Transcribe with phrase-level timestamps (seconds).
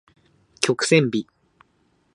[0.61, 1.27] 曲線美